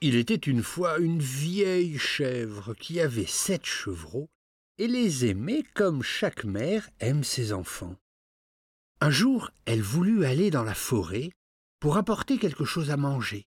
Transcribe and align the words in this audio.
Il 0.00 0.14
était 0.14 0.34
une 0.34 0.62
fois 0.62 0.98
une 0.98 1.18
vieille 1.18 1.98
chèvre 1.98 2.72
qui 2.74 2.98
avait 2.98 3.26
sept 3.26 3.66
chevreaux 3.66 4.30
et 4.78 4.86
les 4.86 5.26
aimait 5.26 5.64
comme 5.74 6.02
chaque 6.02 6.44
mère 6.44 6.88
aime 7.00 7.24
ses 7.24 7.52
enfants. 7.52 7.96
Un 9.02 9.10
jour, 9.10 9.50
elle 9.66 9.82
voulut 9.82 10.24
aller 10.24 10.50
dans 10.50 10.64
la 10.64 10.74
forêt 10.74 11.30
pour 11.80 11.96
apporter 11.96 12.38
quelque 12.38 12.64
chose 12.64 12.90
à 12.90 12.96
manger. 12.96 13.46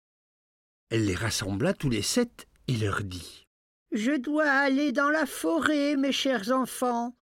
Elle 0.89 1.05
les 1.05 1.15
rassembla 1.15 1.73
tous 1.73 1.89
les 1.89 2.01
sept 2.01 2.47
et 2.67 2.77
leur 2.77 3.03
dit 3.03 3.47
Je 3.91 4.11
dois 4.11 4.49
aller 4.49 4.91
dans 4.91 5.09
la 5.09 5.25
forêt, 5.25 5.95
mes 5.95 6.11
chers 6.11 6.51
enfants. 6.51 7.15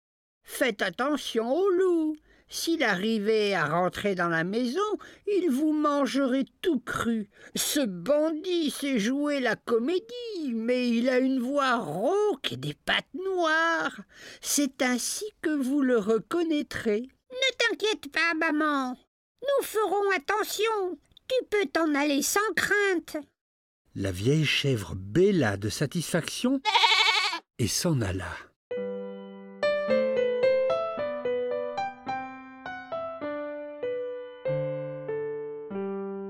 Faites 0.44 0.82
attention 0.82 1.54
au 1.54 1.70
loup. 1.70 2.16
S'il 2.50 2.82
arrivait 2.82 3.54
à 3.54 3.66
rentrer 3.66 4.16
dans 4.16 4.30
la 4.30 4.46
maison, 4.46 4.80
il 5.28 5.50
vous 5.50 5.74
mangerait 5.74 6.46
tout 6.62 6.80
cru. 6.80 7.30
Ce 7.56 7.82
bandit 7.82 8.72
sait 8.72 9.00
jouer 9.00 9.42
la 9.42 9.58
comédie, 9.58 10.54
mais 10.54 10.90
il 10.90 11.10
a 11.10 11.20
une 11.20 11.40
voix 11.40 11.76
rauque 11.76 12.54
et 12.54 12.58
des 12.58 12.74
pattes 12.74 13.14
noires. 13.14 14.00
C'est 14.40 14.82
ainsi 14.82 15.26
que 15.42 15.50
vous 15.50 15.82
le 15.82 15.98
reconnaîtrez. 15.98 17.10
Ne 17.32 17.58
t'inquiète 17.58 18.10
pas, 18.14 18.34
maman. 18.40 18.98
Nous 19.42 19.66
ferons 19.66 20.12
attention. 20.16 21.00
Tu 21.28 21.46
peux 21.50 21.66
t'en 21.68 21.94
aller 21.96 22.22
sans 22.22 22.40
crainte. 22.56 23.18
La 23.96 24.12
vieille 24.12 24.46
chèvre 24.46 24.96
bêla 24.96 25.58
de 25.58 25.70
satisfaction 25.70 26.62
et 27.60 27.68
s'en 27.68 28.02
alla. 28.02 28.30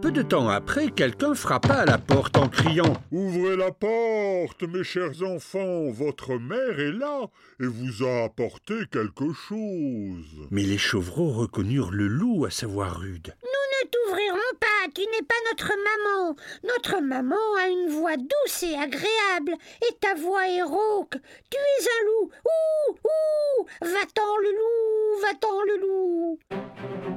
Peu 0.02 0.12
de 0.12 0.22
temps 0.22 0.48
après, 0.48 0.92
quelqu'un 0.92 1.34
frappa 1.34 1.74
à 1.74 1.86
la 1.86 1.98
porte 1.98 2.38
en 2.38 2.48
criant 2.48 2.94
Ouvrez 3.12 3.56
la 3.56 3.72
porte, 3.72 4.62
mes 4.62 4.84
chers 4.84 5.24
enfants, 5.24 5.90
votre 5.90 6.36
mère 6.36 6.80
est 6.80 6.92
là 6.92 7.28
et 7.60 7.66
vous 7.66 8.06
a 8.06 8.26
apporté 8.26 8.76
quelque 8.92 9.34
chose. 9.34 10.48
Mais 10.52 10.62
les 10.62 10.78
chevreaux 10.78 11.32
reconnurent 11.32 11.92
le 11.92 12.08
loup 12.08 12.46
à 12.46 12.52
sa 12.52 12.68
voix 12.68 12.90
rude. 12.90 13.34
Nous 13.42 13.50
ne 13.50 13.90
t'ouvrirons 13.90 14.58
pas, 14.60 14.92
tu 14.94 15.02
n'es 15.02 15.26
pas 15.26 15.36
notre 15.50 15.72
maman. 15.72 16.36
Notre 16.64 17.02
maman 17.02 17.56
a 17.60 17.68
une 17.68 17.90
voix 17.90 18.18
douce 18.18 18.64
et 18.64 18.76
agréable, 18.76 19.56
et 19.82 19.96
ta 20.00 20.14
voix 20.14 20.48
est 20.48 20.62
rauque. 20.62 21.18
Tu 21.50 21.58
es 21.58 21.88
un 21.88 22.06
loup. 22.06 22.32
Ouh, 22.46 22.94
ouh, 23.04 23.66
va-t'en 23.82 24.38
le 24.44 24.52
loup, 24.52 25.22
va-t'en 25.22 25.62
le 25.64 25.82
loup. 25.82 27.17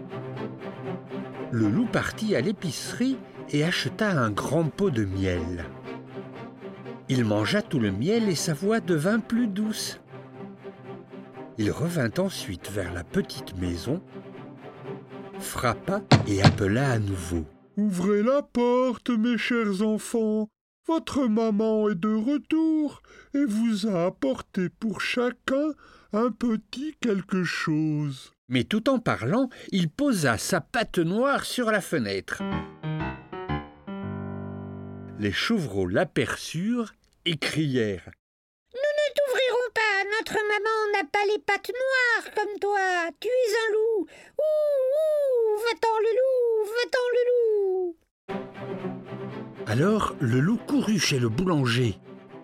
Le 1.53 1.69
loup 1.69 1.87
partit 1.87 2.37
à 2.37 2.41
l'épicerie 2.41 3.19
et 3.51 3.65
acheta 3.65 4.11
un 4.11 4.31
grand 4.31 4.65
pot 4.65 4.91
de 4.91 5.05
miel. 5.05 5.65
Il 7.09 7.25
mangea 7.25 7.61
tout 7.61 7.81
le 7.81 7.91
miel 7.91 8.29
et 8.29 8.37
sa 8.37 8.55
voix 8.55 8.79
devint 8.79 9.19
plus 9.19 9.49
douce. 9.49 10.01
Il 11.59 11.73
revint 11.73 12.13
ensuite 12.19 12.71
vers 12.71 12.93
la 12.95 13.03
petite 13.03 13.57
maison, 13.59 14.01
frappa 15.41 16.03
et 16.29 16.41
appela 16.41 16.93
à 16.93 16.99
nouveau. 17.01 17.45
Ouvrez 17.77 18.23
la 18.23 18.43
porte, 18.43 19.11
mes 19.11 19.37
chers 19.37 19.83
enfants. 19.83 20.49
Votre 20.87 21.27
maman 21.27 21.89
est 21.89 21.95
de 21.95 22.15
retour 22.15 23.03
et 23.35 23.45
vous 23.45 23.89
a 23.89 24.07
apporté 24.07 24.69
pour 24.69 25.01
chacun 25.01 25.73
un 26.13 26.31
petit 26.31 26.95
quelque 27.01 27.43
chose. 27.43 28.33
Mais 28.51 28.65
tout 28.65 28.91
en 28.91 28.99
parlant, 28.99 29.49
il 29.71 29.89
posa 29.89 30.37
sa 30.37 30.61
patte 30.61 30.99
noire 30.99 31.45
sur 31.45 31.71
la 31.71 31.81
fenêtre. 31.81 32.43
Les 35.21 35.31
chevreaux 35.31 35.87
l'aperçurent 35.87 36.93
et 37.25 37.37
crièrent 37.37 38.11
Nous 38.75 38.81
ne 38.81 39.15
t'ouvrirons 39.15 39.71
pas, 39.73 40.03
notre 40.19 40.35
maman 40.35 40.79
n'a 40.95 41.05
pas 41.05 41.25
les 41.33 41.39
pattes 41.39 41.71
noires 41.71 42.35
comme 42.35 42.59
toi. 42.59 42.81
Tu 43.21 43.29
es 43.29 43.55
un 43.55 43.73
loup. 43.73 44.07
Ouh, 44.39 44.43
ouh, 44.99 45.59
va-t'en 45.61 45.97
le 46.01 46.11
loup, 46.19 46.73
va-t'en 46.75 47.07
le 47.15 47.23
loup. 47.31 47.97
Alors 49.69 50.17
le 50.19 50.41
loup 50.41 50.59
courut 50.67 50.99
chez 50.99 51.21
le 51.21 51.29
boulanger 51.29 52.01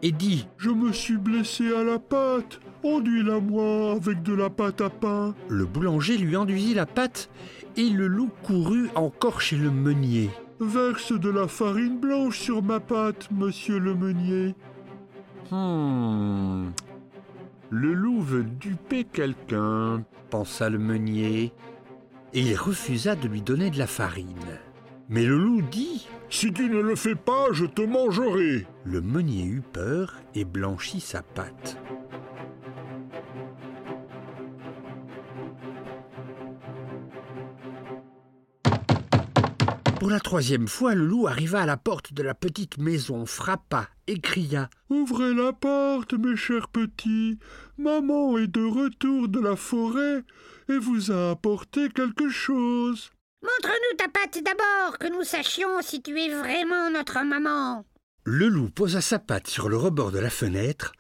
et 0.06 0.12
dit 0.12 0.47
Je 0.56 0.71
me 0.71 0.93
suis 0.93 1.17
blessé 1.17 1.75
à 1.75 1.83
la 1.83 1.99
patte. 1.99 2.61
Enduis-la-moi 2.84 3.93
avec 3.93 4.22
de 4.22 4.34
la 4.34 4.50
pâte 4.50 4.81
à 4.81 4.89
pain. 4.89 5.34
Le 5.49 5.67
boulanger 5.67 6.17
lui 6.17 6.37
enduisit 6.37 6.75
la 6.75 6.87
pâte 6.87 7.28
et 7.77 7.91
le 7.91 8.06
loup 8.06 8.31
courut 8.44 8.89
encore 8.94 9.41
chez 9.41 9.56
le 9.56 9.72
meunier. 9.72 10.31
Verse 10.61 11.12
de 11.12 11.28
la 11.28 11.49
farine 11.49 11.99
blanche 11.99 12.39
sur 12.39 12.62
ma 12.62 12.78
pâte, 12.78 13.28
monsieur 13.33 13.81
le 13.81 13.94
meunier. 13.94 14.55
Hmm. 15.50 16.71
Le 17.71 17.93
loup 17.93 18.21
veut 18.21 18.44
duper 18.44 19.03
quelqu'un, 19.05 20.05
pensa 20.31 20.71
le 20.71 20.78
meunier, 20.78 21.53
et 22.33 22.41
il 22.41 22.56
refusa 22.56 23.17
de 23.17 23.27
lui 23.27 23.43
donner 23.43 23.71
de 23.71 23.78
la 23.78 23.88
farine. 23.88 24.61
Mais 25.09 25.25
le 25.25 25.39
loup 25.39 25.62
dit 25.62 26.06
Si 26.31 26.53
tu 26.53 26.69
ne 26.69 26.81
le 26.81 26.97
fais 26.97 27.15
pas, 27.15 27.47
je 27.53 27.65
te 27.65 27.83
mangerai. 27.83 28.67
Le 28.84 29.00
meunier 29.00 29.44
eut 29.44 29.62
peur 29.62 30.15
et 30.34 30.44
blanchit 30.44 31.00
sa 31.00 31.22
pâte. 31.22 31.78
Pour 40.00 40.11
la 40.11 40.21
troisième 40.21 40.69
fois, 40.69 40.94
le 40.94 41.06
loup 41.06 41.27
arriva 41.27 41.62
à 41.62 41.67
la 41.67 41.77
porte 41.77 42.12
de 42.12 42.23
la 42.23 42.34
petite 42.34 42.78
maison, 42.78 43.27
frappa 43.27 43.88
et 44.06 44.21
cria 44.21 44.71
Ouvrez 44.88 45.34
la 45.34 45.53
porte, 45.53 46.15
mes 46.15 46.37
chers 46.37 46.69
petits. 46.69 47.38
Maman 47.78 48.38
est 48.38 48.47
de 48.47 48.62
retour 48.62 49.28
de 49.28 49.41
la 49.41 49.56
forêt 49.56 50.23
et 50.69 50.78
vous 50.78 51.11
a 51.11 51.31
apporté 51.31 51.88
quelque 51.88 52.28
chose. 52.28 53.11
Montre-nous 53.46 53.96
ta 53.96 54.08
patte 54.08 54.42
d'abord, 54.42 54.98
que 54.98 55.06
nous 55.06 55.22
sachions 55.22 55.80
si 55.80 56.02
tu 56.02 56.18
es 56.18 56.30
vraiment 56.30 56.90
notre 56.90 57.22
maman. 57.22 57.84
Le 58.24 58.48
loup 58.48 58.70
posa 58.70 59.00
sa 59.00 59.20
patte 59.20 59.46
sur 59.46 59.68
le 59.68 59.76
rebord 59.76 60.10
de 60.10 60.18
la 60.18 60.30
fenêtre, 60.30 60.92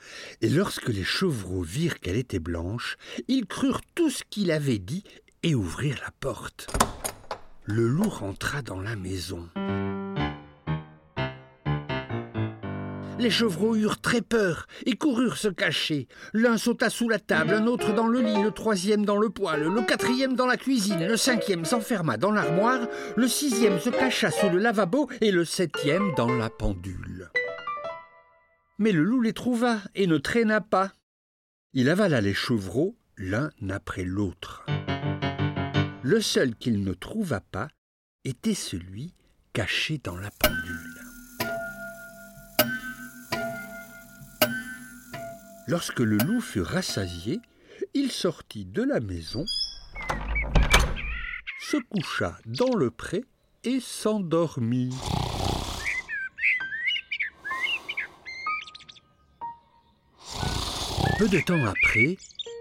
et 0.42 0.48
lorsque 0.48 0.88
les 0.88 1.02
chevreaux 1.02 1.62
virent 1.62 1.98
qu'elle 1.98 2.16
était 2.16 2.38
blanche, 2.38 2.98
ils 3.26 3.46
crurent 3.46 3.80
tout 3.96 4.10
ce 4.10 4.22
qu'il 4.30 4.52
avait 4.52 4.78
dit 4.78 5.02
et 5.42 5.56
ouvrirent 5.56 6.00
la 6.04 6.12
porte. 6.20 6.68
Le 7.64 7.88
loup 7.88 8.08
rentra 8.08 8.62
dans 8.62 8.80
la 8.80 8.94
maison. 8.94 9.48
Les 13.18 13.30
chevreaux 13.30 13.74
eurent 13.76 14.00
très 14.00 14.20
peur 14.20 14.66
et 14.84 14.96
coururent 14.96 15.38
se 15.38 15.48
cacher. 15.48 16.06
L'un 16.34 16.58
sauta 16.58 16.90
sous 16.90 17.08
la 17.08 17.18
table, 17.18 17.54
un 17.54 17.66
autre 17.66 17.94
dans 17.94 18.06
le 18.06 18.20
lit, 18.20 18.42
le 18.42 18.50
troisième 18.50 19.06
dans 19.06 19.16
le 19.16 19.30
poêle, 19.30 19.64
le 19.64 19.82
quatrième 19.82 20.34
dans 20.36 20.46
la 20.46 20.58
cuisine, 20.58 21.06
le 21.06 21.16
cinquième 21.16 21.64
s'enferma 21.64 22.18
dans 22.18 22.30
l'armoire, 22.30 22.86
le 23.16 23.26
sixième 23.26 23.80
se 23.80 23.88
cacha 23.88 24.30
sous 24.30 24.50
le 24.50 24.58
lavabo 24.58 25.08
et 25.22 25.30
le 25.30 25.46
septième 25.46 26.12
dans 26.14 26.30
la 26.30 26.50
pendule. 26.50 27.30
Mais 28.78 28.92
le 28.92 29.02
loup 29.02 29.22
les 29.22 29.32
trouva 29.32 29.78
et 29.94 30.06
ne 30.06 30.18
traîna 30.18 30.60
pas. 30.60 30.92
Il 31.72 31.88
avala 31.88 32.20
les 32.20 32.34
chevreaux 32.34 32.96
l'un 33.16 33.50
après 33.70 34.04
l'autre. 34.04 34.66
Le 36.02 36.20
seul 36.20 36.54
qu'il 36.54 36.84
ne 36.84 36.92
trouva 36.92 37.40
pas 37.40 37.68
était 38.24 38.54
celui 38.54 39.14
caché 39.54 39.98
dans 39.98 40.16
la 40.16 40.30
pendule. 40.30 41.15
Lorsque 45.68 46.00
le 46.00 46.16
loup 46.18 46.40
fut 46.40 46.60
rassasié, 46.60 47.40
il 47.92 48.12
sortit 48.12 48.64
de 48.64 48.82
la 48.82 49.00
maison, 49.00 49.44
se 51.60 51.76
coucha 51.76 52.38
dans 52.46 52.76
le 52.76 52.92
pré 52.92 53.24
et 53.64 53.80
s'endormit. 53.80 54.94
Peu 61.18 61.28
de 61.28 61.40
temps 61.40 61.64
après, 61.64 62.16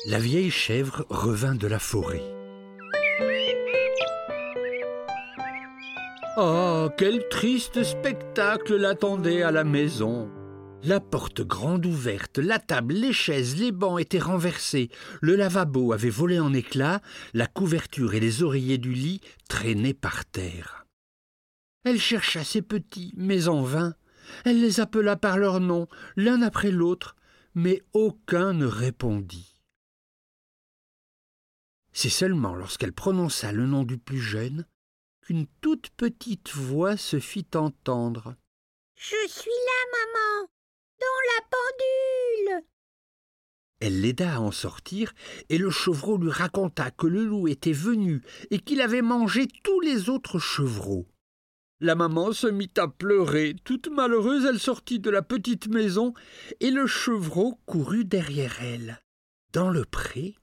la 0.07 0.17
vieille 0.17 0.49
chèvre 0.49 1.05
revint 1.09 1.55
de 1.55 1.67
la 1.67 1.77
forêt. 1.77 2.23
Oh, 6.37 6.89
quel 6.97 7.27
triste 7.29 7.83
spectacle 7.83 8.77
l'attendait 8.77 9.43
à 9.43 9.51
la 9.51 9.63
maison. 9.63 10.29
La 10.85 10.99
porte 10.99 11.41
grande 11.41 11.87
ouverte, 11.87 12.37
la 12.37 12.59
table, 12.59 12.93
les 12.93 13.11
chaises, 13.11 13.55
les 13.55 13.71
bancs 13.71 13.99
étaient 13.99 14.19
renversés, 14.19 14.91
le 15.19 15.35
lavabo 15.35 15.93
avait 15.93 16.11
volé 16.11 16.39
en 16.39 16.53
éclats, 16.53 17.01
la 17.33 17.47
couverture 17.47 18.13
et 18.13 18.19
les 18.19 18.43
oreillers 18.43 18.77
du 18.77 18.93
lit 18.93 19.19
traînaient 19.49 19.95
par 19.95 20.25
terre. 20.25 20.85
Elle 21.85 21.99
chercha 21.99 22.43
ses 22.43 22.61
petits, 22.61 23.13
mais 23.17 23.47
en 23.47 23.63
vain. 23.63 23.95
Elle 24.43 24.61
les 24.61 24.79
appela 24.79 25.15
par 25.15 25.39
leur 25.39 25.59
nom, 25.59 25.87
l'un 26.17 26.43
après 26.43 26.69
l'autre, 26.69 27.15
mais 27.55 27.81
aucun 27.93 28.53
ne 28.53 28.67
répondit. 28.67 29.59
C'est 31.93 32.09
seulement 32.09 32.53
lorsqu'elle 32.53 32.93
prononça 32.93 33.51
le 33.51 33.65
nom 33.65 33.85
du 33.85 33.97
plus 33.97 34.21
jeune 34.21 34.67
qu'une 35.21 35.47
toute 35.61 35.89
petite 35.97 36.51
voix 36.51 36.95
se 36.95 37.19
fit 37.19 37.47
entendre. 37.55 38.35
Je 38.95 39.15
suis 39.27 39.49
là, 39.49 39.97
maman, 39.97 40.49
dans 41.00 41.06
la 41.33 41.45
pendule. 41.51 42.65
Elle 43.80 44.01
l'aida 44.01 44.36
à 44.36 44.39
en 44.39 44.51
sortir, 44.51 45.13
et 45.50 45.57
le 45.57 45.69
chevreau 45.69 46.18
lui 46.18 46.31
raconta 46.31 46.92
que 46.92 47.07
le 47.07 47.25
loup 47.25 47.47
était 47.47 47.74
venu 47.74 48.21
et 48.50 48.59
qu'il 48.59 48.81
avait 48.81 49.01
mangé 49.01 49.47
tous 49.63 49.80
les 49.81 50.09
autres 50.09 50.39
chevreaux. 50.39 51.07
La 51.81 51.95
maman 51.95 52.31
se 52.31 52.47
mit 52.47 52.71
à 52.77 52.88
pleurer. 52.88 53.53
Toute 53.65 53.89
malheureuse, 53.89 54.45
elle 54.45 54.59
sortit 54.59 55.00
de 55.00 55.09
la 55.09 55.21
petite 55.21 55.68
maison, 55.68 56.13
et 56.62 56.71
le 56.71 56.88
chevreau 56.88 57.59
courut 57.65 58.06
derrière 58.06 58.62
elle. 58.62 59.01
Dans 59.51 59.69
le 59.69 59.83
pré, 59.83 60.36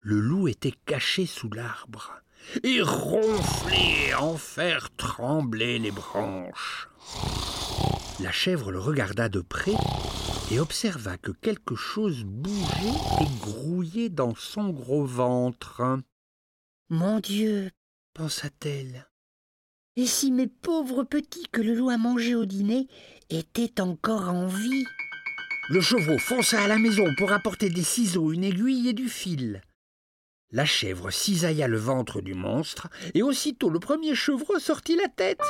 le 0.00 0.20
loup 0.20 0.46
était 0.46 0.74
caché 0.86 1.26
sous 1.26 1.50
l'arbre, 1.50 2.22
et 2.62 2.80
ronflait 2.80 4.14
en 4.14 4.36
faire 4.36 4.88
trembler 4.96 5.80
les 5.80 5.90
branches. 5.90 6.88
La 8.20 8.32
chèvre 8.32 8.72
le 8.72 8.80
regarda 8.80 9.28
de 9.28 9.40
près 9.40 9.74
et 10.50 10.58
observa 10.58 11.16
que 11.18 11.30
quelque 11.30 11.76
chose 11.76 12.24
bougeait 12.24 13.22
et 13.22 13.40
grouillait 13.40 14.08
dans 14.08 14.34
son 14.34 14.70
gros 14.70 15.04
ventre. 15.04 16.00
Mon 16.88 17.20
Dieu, 17.20 17.70
pensa-t-elle, 18.14 19.08
et 19.94 20.06
si 20.06 20.32
mes 20.32 20.48
pauvres 20.48 21.04
petits 21.04 21.46
que 21.52 21.60
le 21.60 21.74
loup 21.74 21.90
a 21.90 21.96
mangés 21.96 22.34
au 22.34 22.44
dîner 22.44 22.88
étaient 23.30 23.80
encore 23.80 24.28
en 24.28 24.46
vie? 24.46 24.84
Le 25.70 25.80
chevreau 25.80 26.18
fonça 26.18 26.62
à 26.62 26.66
la 26.66 26.78
maison 26.78 27.04
pour 27.18 27.32
apporter 27.32 27.68
des 27.68 27.82
ciseaux, 27.82 28.32
une 28.32 28.44
aiguille 28.44 28.88
et 28.88 28.94
du 28.94 29.08
fil. 29.08 29.62
La 30.50 30.64
chèvre 30.64 31.10
cisailla 31.10 31.68
le 31.68 31.78
ventre 31.78 32.20
du 32.20 32.34
monstre, 32.34 32.88
et 33.14 33.22
aussitôt 33.22 33.70
le 33.70 33.78
premier 33.78 34.14
chevreau 34.14 34.58
sortit 34.58 34.96
la 34.96 35.08
tête. 35.08 35.42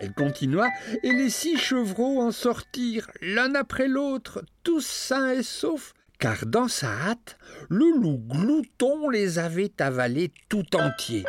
Elle 0.00 0.12
continua, 0.12 0.68
et 1.02 1.12
les 1.12 1.30
six 1.30 1.56
chevreaux 1.56 2.20
en 2.20 2.32
sortirent, 2.32 3.10
l'un 3.20 3.54
après 3.54 3.88
l'autre, 3.88 4.44
tous 4.62 4.84
sains 4.84 5.30
et 5.30 5.42
saufs, 5.42 5.94
car 6.18 6.46
dans 6.46 6.68
sa 6.68 6.88
hâte, 6.88 7.38
le 7.68 7.90
loup 8.00 8.18
glouton 8.18 9.08
les 9.08 9.38
avait 9.38 9.72
avalés 9.80 10.32
tout 10.48 10.76
entiers. 10.76 11.24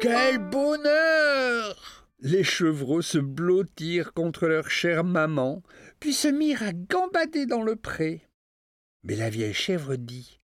Quel 0.00 0.38
bonheur 0.38 2.06
Les 2.20 2.44
chevreaux 2.44 3.02
se 3.02 3.18
blottirent 3.18 4.12
contre 4.12 4.46
leur 4.46 4.70
chère 4.70 5.04
maman, 5.04 5.62
puis 5.98 6.12
se 6.12 6.28
mirent 6.28 6.62
à 6.62 6.72
gambader 6.72 7.46
dans 7.46 7.62
le 7.62 7.76
pré. 7.76 8.26
Mais 9.02 9.16
la 9.16 9.30
vieille 9.30 9.54
chèvre 9.54 9.96
dit 9.96 10.40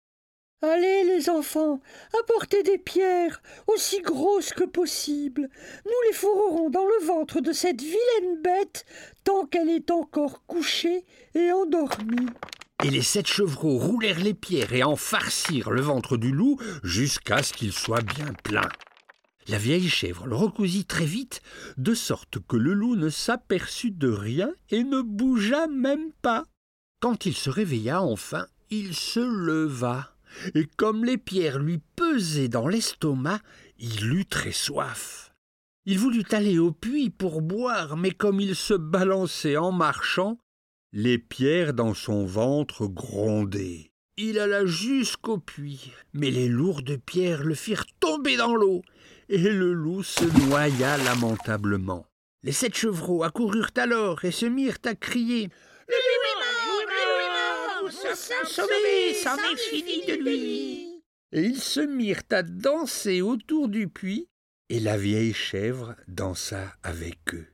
Allez, 0.63 1.05
les 1.05 1.29
enfants, 1.29 1.83
apportez 2.19 2.63
des 2.63 2.79
pierres, 2.79 3.43
aussi 3.67 4.01
grosses 4.01 4.55
que 4.55 4.65
possible. 4.65 5.51
Nous 5.85 6.09
les 6.09 6.15
fourrerons 6.15 6.71
dans 6.71 6.87
le 6.87 7.07
ventre 7.07 7.43
de 7.43 7.53
cette 7.53 7.83
vilaine 7.83 8.41
bête 8.43 8.87
tant 9.23 9.45
qu'elle 9.45 9.69
est 9.69 9.91
encore 9.91 10.47
couchée 10.47 11.05
et 11.35 11.53
endormie. 11.53 12.27
Et 12.83 12.91
les 12.91 13.03
sept 13.03 13.27
chevreaux 13.27 13.77
roulèrent 13.77 14.21
les 14.21 14.33
pierres 14.33 14.73
et 14.73 14.83
en 14.83 14.97
farcirent 14.97 15.71
le 15.71 15.83
ventre 15.83 16.17
du 16.17 16.33
loup 16.33 16.59
jusqu'à 16.83 17.43
ce 17.43 17.53
qu'il 17.53 17.73
soit 17.73 18.03
bien 18.03 18.33
plein. 18.43 18.69
La 19.49 19.59
vieille 19.59 19.91
chèvre 19.91 20.27
le 20.27 20.37
recousit 20.37 20.89
très 20.89 21.05
vite, 21.05 21.43
de 21.77 21.93
sorte 21.93 22.39
que 22.49 22.57
le 22.57 22.73
loup 22.73 22.97
ne 22.97 23.11
s'aperçut 23.11 23.91
de 23.91 24.09
rien 24.09 24.53
et 24.71 24.85
ne 24.85 25.03
bougea 25.03 25.67
même 25.67 26.13
pas. 26.23 26.45
Quand 27.01 27.27
il 27.27 27.35
se 27.35 27.51
réveilla 27.51 28.01
enfin, 28.01 28.47
il 28.71 28.95
se 28.95 29.21
leva 29.21 30.16
et 30.55 30.67
comme 30.77 31.05
les 31.05 31.19
pierres 31.19 31.59
lui 31.59 31.81
pesaient 31.97 32.49
dans 32.49 32.69
l'estomac, 32.69 33.41
il 33.79 34.13
eut 34.13 34.27
très 34.27 34.53
soif. 34.53 35.35
Il 35.85 35.99
voulut 35.99 36.25
aller 36.33 36.59
au 36.59 36.73
puits 36.73 37.11
pour 37.11 37.43
boire, 37.43 37.97
mais 37.97 38.11
comme 38.11 38.41
il 38.41 38.57
se 38.57 38.75
balançait 38.75 39.57
en 39.57 39.73
marchant, 39.73 40.39
les 40.93 41.19
pierres 41.19 41.75
dans 41.75 41.95
son 41.95 42.25
ventre 42.25 42.87
grondaient. 42.87 43.93
Il 44.17 44.39
alla 44.39 44.65
jusqu'au 44.65 45.39
puits, 45.39 45.93
mais 46.15 46.31
les 46.31 46.49
lourdes 46.49 46.97
pierres 46.97 47.45
le 47.45 47.55
firent 47.55 47.87
tomber 48.01 48.37
dans 48.37 48.57
l'eau, 48.57 48.83
et 49.29 49.39
le 49.39 49.73
loup 49.73 50.03
se 50.03 50.25
noya 50.25 50.97
lamentablement. 50.99 52.07
Les 52.43 52.53
sept 52.53 52.77
chevreaux 52.77 53.25
accoururent 53.25 53.73
alors 53.77 54.25
et 54.25 54.31
se 54.31 54.47
mirent 54.47 54.79
à 54.85 54.95
crier 54.95 55.51
Sauvé, 57.91 59.15
c'en 59.23 59.37
est 59.37 59.57
fini 59.57 60.07
de 60.07 60.15
lui. 60.23 61.03
Et 61.33 61.43
ils 61.43 61.61
se 61.61 61.81
mirent 61.81 62.23
à 62.31 62.43
danser 62.43 63.21
autour 63.23 63.69
du 63.69 63.89
puits, 63.89 64.29
et 64.69 64.81
la 64.81 64.97
vieille 64.97 65.35
chèvre 65.35 65.95
dansa 66.09 66.75
avec 66.83 67.19
eux. 67.35 67.47